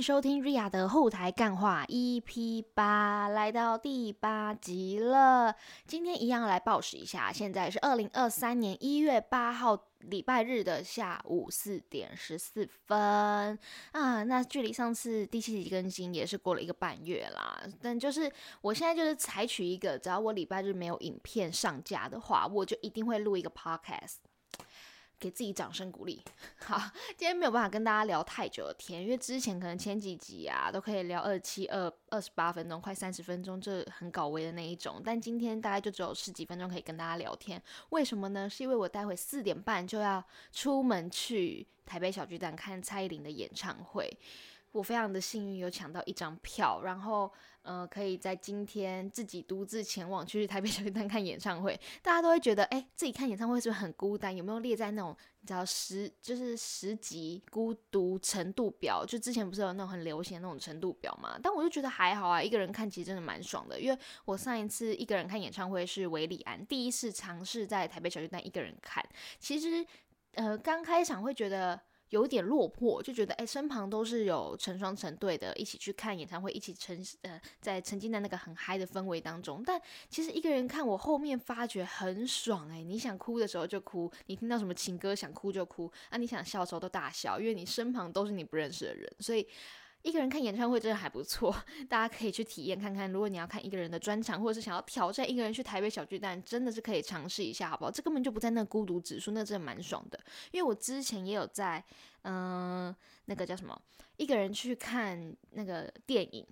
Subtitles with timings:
[0.00, 5.54] 收听瑞亚的后台干话 EP 八，来到第八集了。
[5.86, 13.58] 今天一样来报时一下，现在是二零二三年一月八号礼拜日的下午四点十四分
[13.92, 14.22] 啊。
[14.22, 17.60] 那距离上次第七集更新也是过了一个半月啦。
[17.82, 18.30] 但就是
[18.60, 24.27] 我现在就是采取一个，只要我礼拜日没有影片上架的话，我就一定会录一个 podcast。
[25.18, 26.22] 给自己掌声鼓励。
[26.64, 26.78] 好，
[27.16, 35.02] 今天没有办法跟大家聊太久的天，因为之前可能前几集啊都可以聊二七二二十八分钟，快三十分钟，这很搞微的那一种。
[35.04, 37.62] 但今天大概就只有十几分钟可以跟大家聊天。
[37.90, 38.48] 为什么呢？
[38.48, 40.22] 是因为我待会四点半就要
[40.52, 44.10] 出门去台北小巨蛋看蔡依林的演唱会。
[44.72, 47.32] 我非常的幸运有抢到一张票，然后
[47.62, 51.78] 呃，可以在今天自己独自前往去台北小巨蛋看演唱会。
[52.02, 54.34] 大家都会觉得，哎，自己看演唱会是不是很孤单？
[54.34, 59.04] 有没有列在那种你知道十就是十级孤独程度表？
[59.06, 61.38] 就之前不是有那种很流行那种程度表嘛？
[61.42, 63.80] 但我就觉得还好啊，一个人看其实真的蛮爽的。
[63.80, 69.04] 因为我上一次一个人看演唱会是维里安，第一次尝试在台北小巨蛋一个人看，
[69.38, 69.84] 其实
[70.32, 71.80] 呃刚开场会觉得。
[72.10, 79.62] 有点落魄，就觉得哎，身旁都是有成双成对的，一起去看演唱会，一起沉呃，在沉浸在那个很嗨的氛围当中。
[79.64, 89.46] 但其实一个人看，我后面发觉很爽哎，你想哭的时候就哭，你听到什么情歌想哭就哭，啊，你想笑的时候都大笑，因为你身旁都是你不认识的人，所以。
[90.02, 91.54] 一个人看演唱会真的还不错，
[91.88, 93.10] 大家可以去体验看看。
[93.10, 97.90] 如果你要看一个人的专场，或者是想要挑战一个人去台北小巨蛋，真的是可以尝试一下，好不好？
[97.90, 100.18] 这根本就不在那孤独指数，那真的蛮爽的。
[100.52, 101.84] 因为我之前也有在，
[102.22, 102.94] 嗯，
[103.26, 103.78] 那个叫什么，
[104.16, 106.46] 一个人去看那个电影，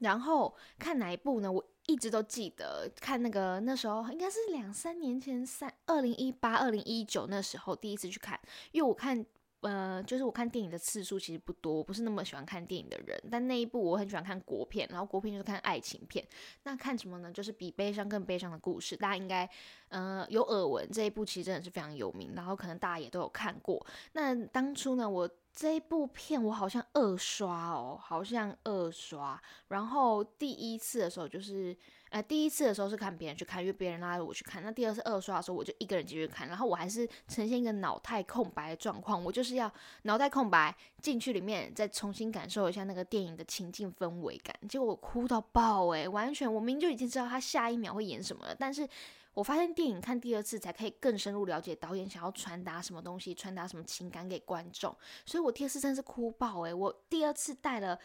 [0.00, 1.50] 然后看哪一部呢？
[1.50, 9.26] 我一直都记得看那个那时候应该是两三年前，三二零一八、二零一九那时候第一次去看，因为我看。
[9.60, 13.20] 呃，就是我看电影的次数其实不多，我不是那么喜欢看电影的人。
[13.30, 16.24] 但那一部我很喜欢看国片，然后国片就是看爱情片。
[16.62, 17.32] 那看什么呢？
[17.32, 18.96] 就是比悲伤更悲伤的故事。
[18.96, 19.48] 大家应该
[19.88, 23.84] 呃有耳闻，这一部其实真的是非常有名，然后可能大家也都有看过。
[24.12, 25.28] 那当初呢，我。
[25.56, 29.40] 这一部片我好像二刷哦，好像二刷。
[29.68, 31.74] 然后第一次的时候就是，
[32.10, 34.62] 呃，第一次的时候是看别人去看，因为别人拉着我去看。
[34.62, 36.46] 那第二次二刷的时候，我就一个人继续看。
[36.46, 39.72] 然后我还是呈现一个脑袋空白的状况，我就是要
[40.02, 44.54] 脑袋空白进去里面，再重新感受一下那个电影的情境氛围感。
[44.68, 48.86] 结果我哭到爆诶，完全我明明就已经知道他下一秒会演什么了，但是。
[49.36, 54.96] 我发现电影看第二次才可以更深入了解导演想要传达什么东西，传达什么情感给观众。
[55.26, 58.00] 所以我第二次真是哭爆诶，我第二次带了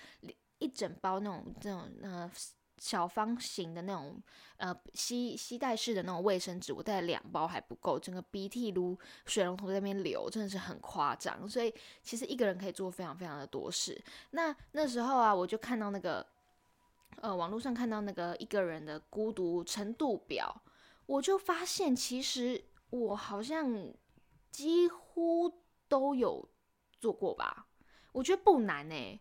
[0.58, 2.30] 一整包那种这种呃
[2.80, 4.22] 小方形的那种
[4.58, 11.48] 呃吸吸带式的那种卫生纸，我带了两包还不够，整个鼻涕如水龙头在那边流，真的是很夸张。
[11.48, 14.04] 所以其实一个人可以做非常非常的多事。
[14.32, 16.28] 那那时候啊，我就看到那个
[17.22, 20.54] 呃网络上看到那个一个人的孤独程度表。
[21.06, 23.94] 我就发现，其实我好像
[24.50, 26.50] 几乎都有
[27.00, 27.68] 做过吧。
[28.14, 29.20] 我觉得不难呢。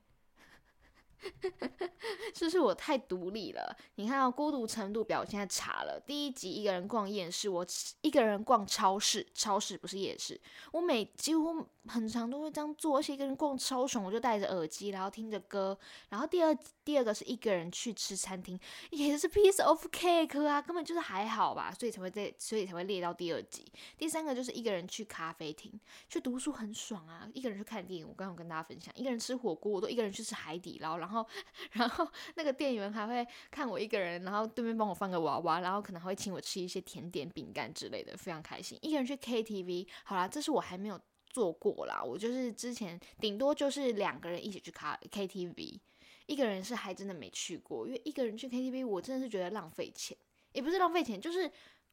[2.35, 3.77] 是不是我太独立了？
[3.97, 6.01] 你看到孤独程度表，现在查了。
[6.07, 7.67] 第一集一个人逛夜市，我
[8.01, 10.41] 一个人逛超市，超市不是夜市。
[10.73, 15.79] 我每几乎很长都会这样做，而且一个人逛超爽，我就戴着耳机，然后听着歌。
[16.09, 18.59] 然后第二第二个是一个人去吃餐厅，
[18.91, 23.71] 也是 piece of cake 啊，根本就是还好吧，所以才会在，所以才会列到第二集。
[23.99, 27.29] 第三个就是一个人去咖啡厅，去读书很爽啊。
[27.35, 31.09] 一个人去看电影，我刚刚跟大家分享，一个人吃火锅，我都一个人去吃海底捞，然后。
[31.10, 31.26] 然后
[31.72, 38.78] 然后那个店员还会看我一个人，然后对面帮我放个娃娃，然后可能还会请我吃一些甜点、饼干之类的，非常开心。
[38.81, 42.00] 一个人去 KTV，好啦，这是我还没有做过啦。
[42.00, 45.81] 我就是之前顶多就是两个人一起去卡 KTV，
[46.26, 50.16] 一个人是还真的没去过，因为一个人去 KTV，我真的是觉得浪费钱，
[50.53, 51.50] 也不是浪费钱，就是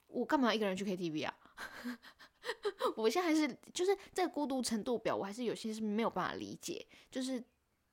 [0.07, 1.35] 我干嘛要一个人去 KTV 啊？
[2.95, 7.43] 我现在还是就是这个孤独程度表，我还是有些是没有办法理解，就是。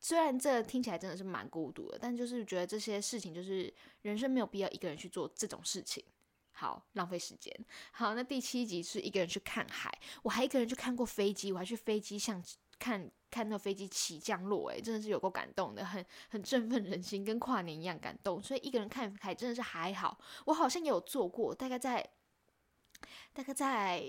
[0.05, 3.73] 虽然这听起来真的是蛮孤独的，但就是觉得这些事情就是
[4.03, 6.05] 人生没有必要一个人去做这种事情，
[6.53, 7.51] 好浪费时间。
[7.91, 9.91] 好，那第七集是一个人去看海，
[10.23, 12.45] 我还一个人去看过飞机，我还去飞机上
[12.79, 18.43] 看看那飞机起降落，诶，真的是有够感动的，很很振奋人心，跟跨年一样感动。
[18.43, 22.07] 所以一个人看海真的是还好，我好像也有做过，大概在
[23.33, 24.01] 大概在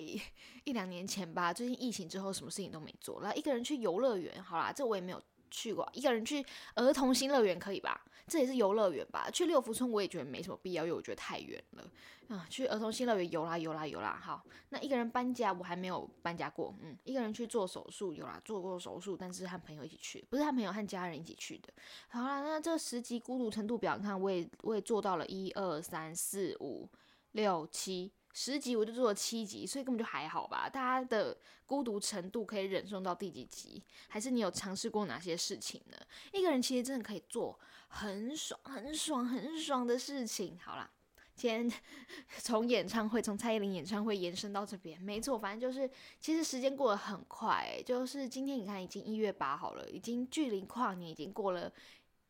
[0.66, 1.54] 一两年前吧。
[1.54, 5.24] 最近疫情之后，什么事情都没做，然后一个人去游乐园，好啦，这我也没有。
[5.56, 8.00] 去过，一个人去儿童新乐园可以吧？
[8.28, 9.30] 这也是游乐园吧？
[9.32, 11.84] 去六福村我也觉得没什么必要，因为我觉得太远了。
[12.28, 14.20] 啊，去儿童新乐园游啦游啦游啦。
[14.20, 16.74] 好，那一个人搬家我还没有搬家过。
[16.82, 21.72] 嗯，一个人去做手术有啦，做过手术，但是和朋友一起去，不是和朋友和家人一起去的。
[22.08, 26.90] 好啦，那这十级孤独程度表，你看我也我也做到了一二三四五
[27.34, 28.12] 六七。
[28.38, 30.68] 十集我就做了七集，所以根本就还好吧。
[30.70, 31.36] 大家的
[31.66, 33.82] 孤独程度可以忍受到第几集？
[34.10, 35.98] 还是你有尝试过哪些事情呢？
[36.34, 40.60] 一个人其实真的可以做很爽、很爽、很爽的事情。
[40.62, 40.92] 好啦，
[41.34, 41.72] 今天
[42.44, 45.90] 从演唱会，从蔡依林演唱会延伸到这边，没错，反正就是
[46.20, 47.82] 其实时间过得很快。
[47.86, 51.72] 就是今天你看，已经一月八号了，已经距离跨年已经过了。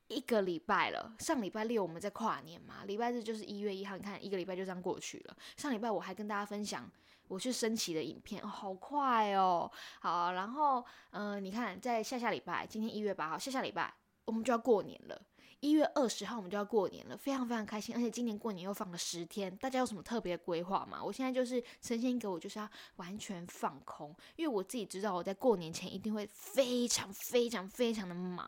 [0.08, 5.36] 一个礼拜了，上礼拜六我们在跨年嘛，礼拜日就是一月一号，你看一个礼拜就这样过去了。
[5.58, 6.90] 上礼拜我还跟大家分享
[7.28, 9.70] 我去升旗的影片，好快哦，
[10.00, 13.92] 好，然后嗯，你看在下下礼拜，今天一月八号，下下礼拜
[14.26, 15.20] 我们就要过年了，
[15.60, 21.04] 一月二十号我们就要过年了，非常非常开心，而且今年过年又放了十天，大家有什么特别的规划吗？
[21.04, 28.48] 我现在就是呈现一个我就是要完全放空，因为我自己知道我在过年前一定会非常非常非常的忙。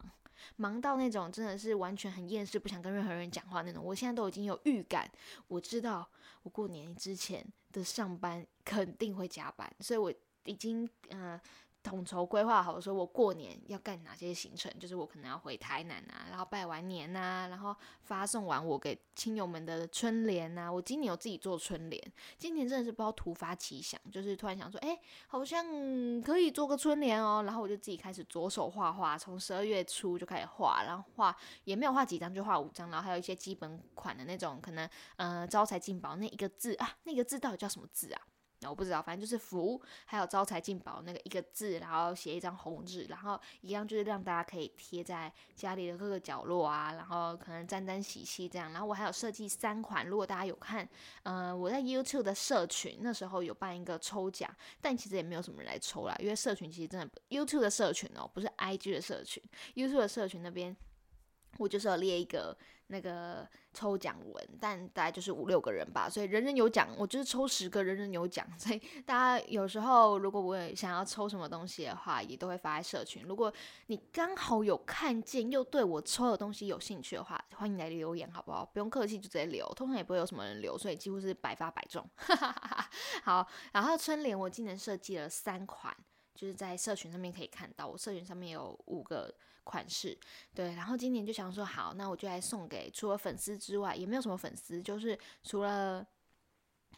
[0.56, 3.84] 忙到那种真的是完全很厌世，不想跟任何人讲话那种。
[3.84, 5.08] 我现在都已经有预感，
[5.48, 6.10] 我知道
[6.44, 10.14] 我过年之前的上班肯定会加班，所以我
[10.46, 11.40] 已经嗯。
[11.88, 20.70] 统筹规划好，说我过年要干哪些行程，就是我可能要回台南啊，然后拜完年呐，然后发送完我给亲友们的春联呐。
[20.72, 25.66] 我今年有自己做春联，今年真的是不知道突发奇想，就是突然想说，哎，好像
[26.22, 38.22] 可以做个春联哦，然后我就自己开始着手画画，从十二月初就开始画，然后画也没有画几张，就画五张，然后还有一些基本款的那种，可能呃招财进宝那一个字啊，那个字到底叫什么字啊？
[38.64, 48.72] 我不知道，反正就是福，还有招财进宝那个一个字，然后写一张红纸，然后一样就是让大家可以贴在家里的各个角落啊，然后可能沾沾喜气这样。
[48.72, 50.88] 然后我还有设计三款，如果大家有看，
[51.24, 54.50] 呃，我在 YouTube 的社群那时候有办一个抽奖，
[54.82, 59.44] 但其实也没有什么人来抽啦，因为社群其实真的 YouTube 的社群哦，不是 IG 的社群
[59.76, 60.76] ，YouTube 的社群那边。
[61.58, 62.56] 我就是要列一个
[62.88, 66.88] 那个抽奖文，但大概就是五六个人吧，所以人人有奖。
[66.98, 73.24] 我就是抽十个人人有奖， 所以大家有时候如果我想要抽什么东西的话，也都会发在社群。
[73.24, 73.54] 如果
[73.88, 78.66] 你刚好有看见又对我抽的东西有兴趣的话，欢迎来留言，好不好？
[78.66, 79.68] 不用客气，就直接留。
[79.76, 82.08] 通常也不会有什么人留，所以几乎是百发百中。
[83.24, 85.96] 好，然后春联我今年设计了三款，
[86.38, 89.34] 就是在社群上面可以看到，我社群上面有五个。
[89.70, 90.18] 款式
[90.56, 96.08] 对，然后今年就想说好，那我就来送给除了粉丝之外，也没有什么粉丝，就是除了。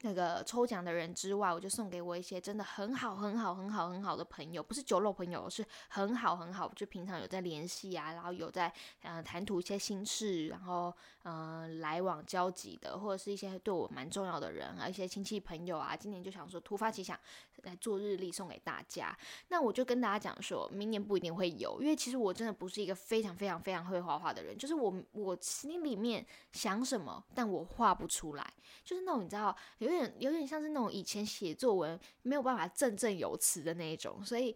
[0.01, 8.71] 那个抽奖的人之外，我就送给我一些真的很好、很好、很好、很好的朋友，不是酒肉朋友，是很好、很好，就平常有在联系啊，然后有在
[9.01, 17.19] 呃谈吐一些心事，然后嗯来往交集的，或者是一些对我蛮重要的人啊，一些亲戚朋友啊，今年就想说突发奇想
[17.63, 19.13] 来做日历送给大家。
[19.49, 28.53] 那我就跟大家讲说，明年不一定会有，因为其实我真的不是一个非常非常非常会画画的人，就是我我心里面想什么，但我画不出来，
[28.85, 29.53] 就是那种你知道。
[29.79, 34.55] 有点有点像是那种以前写作文没有办法振振有词的那一种，所以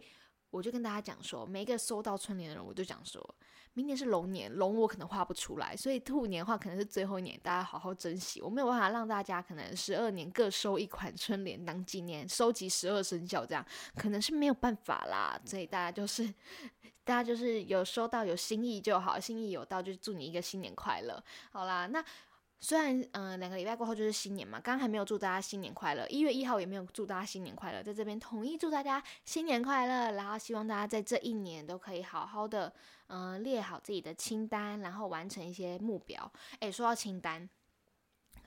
[0.50, 3.34] 我就跟大家讲说，每一个收到春联的人，我就讲说，
[3.72, 8.40] 明年是龙年，龙我可能画不出来，所以兔年的话可能是最后一年，大家好好珍惜。
[8.40, 13.66] 我没有办法让大家可能十二年各收一款春联当纪念，收集十二生肖这样，
[13.96, 15.40] 可能是没有办法啦。
[15.44, 16.22] 所以大家就是
[17.02, 21.20] 大家就是有收到有心意就好，心意有到就祝你一个新年快乐。
[21.50, 22.04] 好啦，那。
[22.64, 32.72] 虽然嗯，两个礼拜过后就是新年嘛，刚刚还没有祝大家新年快乐，一月一号也没有祝大家新年快乐，在这边统一祝大家新年快乐，然后希望大家在这一年都可以好好的
[33.08, 36.32] 嗯列好自己的清单，然后完成一些目标。
[36.60, 37.46] 哎，说到清单，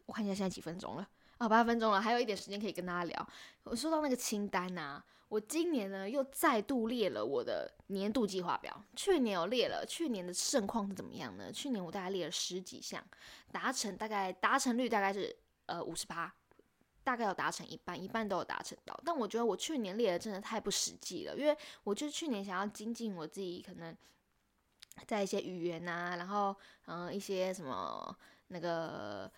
[0.07, 1.07] 我看一下现在几分钟了。
[1.38, 3.29] 啊，八分钟了，还有一点时间可以跟大家聊。
[3.63, 8.84] 我说到那个清单呐，我今年呢又再度列了我的年度计划表。
[8.96, 11.51] 去年有列了，去年的盛况是怎么样呢？
[11.51, 13.03] 去年我大概列了十几项，
[13.51, 15.36] 达成大概达成率大概是
[15.67, 16.34] 呃五十八，
[17.03, 19.00] 大概有达成一半，一半都有达成到。
[19.06, 23.96] 但我觉得我去年列的真的太不实际了，因为我就是去年想要精进我自己，可能
[25.06, 26.56] 在一些语言呐，然后
[26.88, 28.17] 嗯一些什么
[28.48, 29.32] 那个。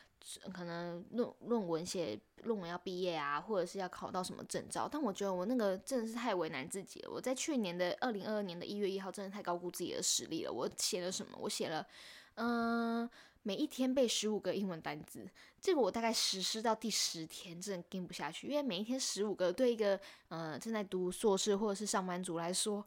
[0.54, 7.10] 可能论论文写论文要毕业啊，或者是要考到什么证照，但我觉得我那个真的是太为难自己了。
[7.10, 10.52] 我在去年的二零二二年的一月一号，真的太高估自己的实力了。
[10.52, 11.38] 我写了什么？
[11.40, 11.86] 我写了，
[12.36, 13.10] 嗯，
[13.44, 15.28] 每一天背十五个英文单词。
[15.62, 22.86] 这个我大概实施到第十天，真的跟不下去，因为每一天十五个，对一个呃正在读硕士或者是上班族来说。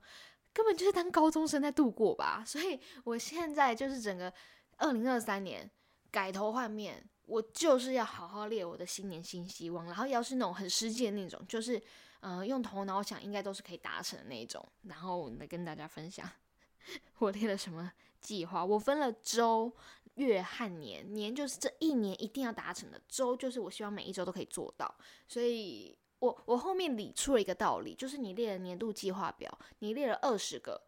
[0.54, 2.44] 根本就是当高中生在度过吧。
[2.46, 4.30] 所以我现在就是整个
[4.76, 5.70] 二零二三年
[6.10, 11.80] 改头换面，我就是要好好列我的新年新希望，然后要是那种很实际的那种，就是
[12.20, 16.28] 嗯用头脑想，应该都是可以达成的那种，然后来跟大家分享
[17.18, 18.64] 我列了什么计划。
[18.64, 19.72] 我分了周。
[20.16, 24.94] 月和年，年就是这一年一定要达成的，周就是我希望每一周都可以做到。
[25.26, 30.78] 所以，我我后面理出了一个道理，就是你列了年度计划表，你列了二十个，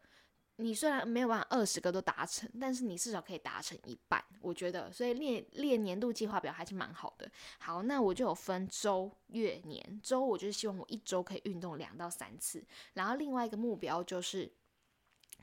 [0.57, 4.23] 你虽然没有办法二十个都达成，但是你至少可以达成一半。
[4.41, 7.31] 我觉得，所以列列年度计划表还是蛮好的。
[7.59, 10.01] 好，那我就有分周、月、年。
[10.03, 14.53] 周我就是希望我一周可以运动两到三次，然后另外一个目标就是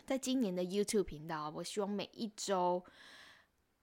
[0.06, 2.84] 在今年的 YouTube 频道，我希望每一周。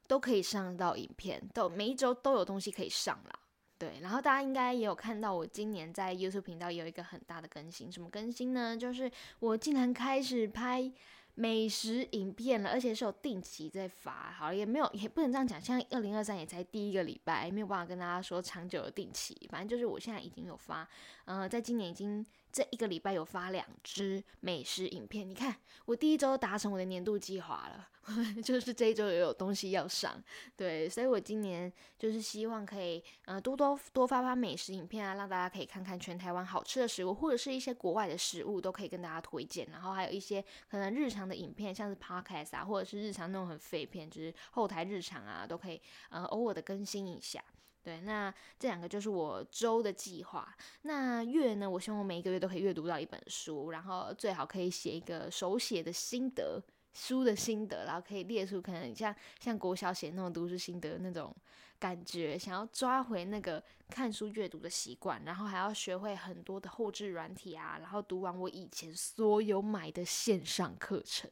[0.07, 3.41] 都可以上到影片，都每一周都有东西可以上啦。
[3.77, 8.75] 对，然后大家应该也有看到，我今年在 YouTube 频道有一个很大的更新，什么更新呢？
[8.75, 10.91] 就是我竟然开始拍
[11.39, 14.33] 美食影片了，而且是有定期在发。
[14.33, 19.35] 好，也没有，也不能这样讲，像二零二三也才第一个礼拜，没有办法跟大家说长久的定期。
[19.49, 20.89] 反正就是我现在已经有发，
[21.27, 22.27] 嗯，在今年已经。
[22.59, 27.89] 这一个礼拜有发两支美食影片，你看我第一周达成我的年度计划了，
[28.43, 30.21] 就是这一周也有东西要上，
[30.57, 47.41] 对，所以我今年就是希望可以，呃，多多多发发美食影片啊，让大家可以看看全台湾好吃的食物，或者是一些国外的食物都可以跟大家推荐，然后还有一些可能日常的影片，像是 podcast 啊，或者是日常那种很废片，就是后台日常啊，都可以呃偶尔的更新一下。
[47.83, 50.55] 对，那这两个就是我周的计划。
[50.83, 51.69] 那月呢？
[51.71, 56.63] 我希望我每一个月都可以阅读到一本书，然后最好可以写一个手写的心得
[56.99, 61.35] 书的心得，然后可以列出可能像像国小写那种读书心得那种。
[61.81, 71.31] 感觉想要抓回那个看书阅读的习惯，然后还要学会很多的后置软体啊，然后读完我以前所有买的线上课程，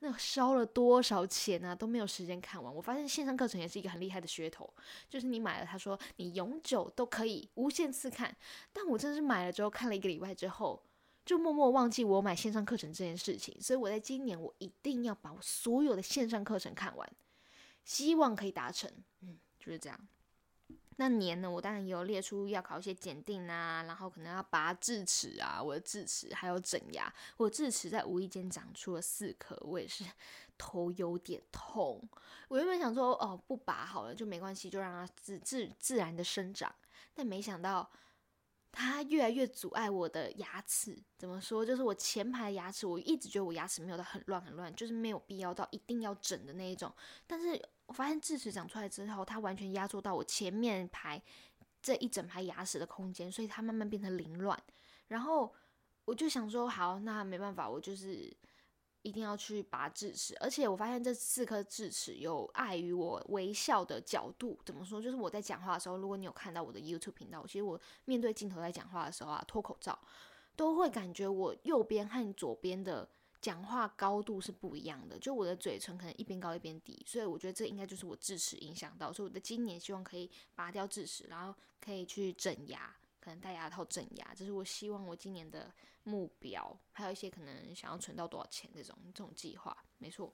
[0.00, 2.74] 那烧了多少钱啊，都没有时间看完。
[2.74, 4.70] 我发现线上课程也是一个很厉害的噱头，
[5.08, 8.36] 就是你买了，他说你永久都可以无限次看，
[8.74, 10.82] 但我真的是买了之后看了一个礼拜之后，
[11.26, 17.12] 就默默忘记我买线上课程这件事情，所以我在今年我一定要把我所有的线上课程看完，
[17.84, 18.90] 希望可以达成，
[19.20, 19.38] 嗯。
[19.58, 19.98] 就是这样。
[20.98, 27.12] 那年呢，我当然也有列出要考一些检定啊，然后可能要拔智齿啊，我的智齿还有整牙。
[27.36, 30.04] 我智齿在无意间长出了四颗，我也是
[30.56, 32.00] 头有点痛。
[32.46, 36.72] 我原本想说，哦，不拔好了就没关系，就让它自自自然的生长。
[37.12, 37.90] 但没想到
[38.78, 41.02] 它越来越阻碍我的牙齿。
[41.16, 41.64] 怎么说？
[41.64, 46.92] 就是我前排牙齿，我一直觉得我牙齿没有到很乱很乱，就是没有必要到一定要整的那一种。
[47.26, 51.20] 但是我发现智齿长出来之后，它完全压缩到我前面排
[51.80, 54.62] 这一整排牙齿的空间，所以它慢慢变成凌乱。
[55.08, 55.54] 然后
[56.04, 58.30] 我就想说，好，那没办法，我就是
[59.06, 60.36] 一定要去拔智齿。
[60.40, 64.58] 而且我发现这四颗智齿有碍于我微笑的角度。
[64.64, 65.00] 怎么说？
[65.00, 69.98] 就是我在讲话的时候，如果你有看到我的 YouTube 频道，其实我面对镜头在讲话的时候啊，脱口罩
[70.56, 73.08] 都会感觉我右边和左边的。
[73.38, 90.32] 讲话高度是不一样的，就我的嘴唇可能一边高一边低，所以我觉得这应该就是我智齿影响到，所以我的今年希望可以拔掉智齿，然后可以去整牙，可能戴牙套整牙，这是我希望我今年的目标，还有一些可能想要存到多少钱这种这种计划，没错。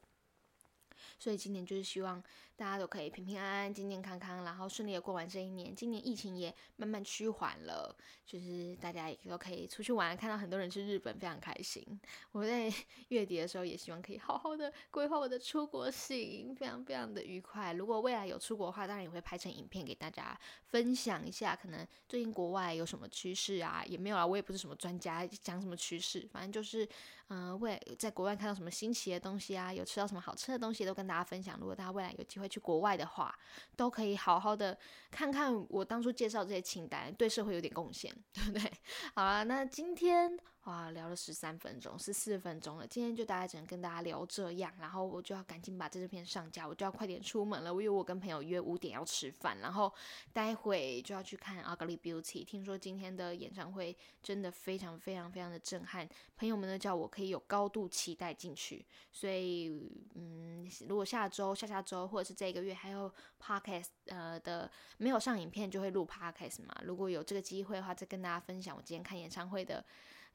[1.19, 2.23] 所以今年就是希望
[2.57, 5.75] 大家都可以平平安安、健健康康，然后顺利的过完这一年。
[5.75, 7.95] 今年疫情也慢慢趋缓了，
[8.25, 11.85] 就是大家也都可以出去玩，看到很多人去日本，非常开心。
[12.31, 12.73] 我在
[13.09, 17.73] 月底的时候也希望可以好好的规划我的出国行，非常非常的愉快。
[17.73, 21.57] 如果未来有出国的话，当然也会拍成影片给大家分享一下。
[21.57, 23.83] 可能最近国外有什么趋势啊？
[23.87, 26.89] 也没有啊，我也不是什么专家，讲什么趋势，反正就是。
[27.35, 31.57] 嗯，未在国外看到什么新奇的东西啊，有吃到什么好吃的东西，都跟大家分享。
[31.59, 33.35] 如果大家未来有机会去国外的话，
[33.75, 34.77] 都可以好好的
[35.11, 38.71] 看看我当初介绍这些清单，对社会有点贡献，对不对？
[39.17, 40.39] 好啊，那今天。
[40.65, 42.87] 哇，聊了十三分钟，十四分钟了。
[42.87, 47.71] 今天就大概只能跟大家聊这样，然后我就要赶紧把这支片上架，我就要快点出门了。
[47.71, 49.93] 因为我跟朋友约五点要吃饭，然后
[50.33, 52.45] 待会就要去看 Ugly Beauty。
[52.45, 58.87] 听说今天的演唱会真的非常非常非常的震撼，朋友们呢叫我可以有高度期待进去。
[59.11, 59.69] 所以，
[60.15, 66.81] 嗯，如果下周、下下周或者是这个月还有 Podcast 呃的没有上影片，就会录 Podcast 嘛。
[66.85, 69.85] 如果有这个机会的话，再跟大家分享我今天看演唱会的。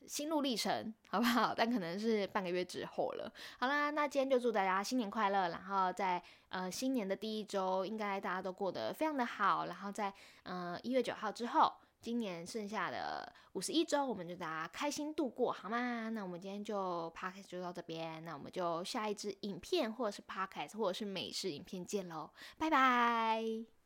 [0.06, 1.54] 心路历程，好不好？
[1.58, 3.32] 但可能是半个月之后了。
[3.60, 5.50] 好啦，那今天就祝大家新年快乐。
[5.50, 9.66] 然后在呃新年的第一周，应该大家都过得非常的好。
[9.66, 10.13] 然后在
[10.44, 16.10] 呃一月九号之后，今年剩下的五十一周，我们就大家开心度过，好吗？
[16.10, 23.76] 那我们今天就 podcast 就到这边，那我们就下一支影片或者是 podcast 或者是美式影片见喽，拜拜。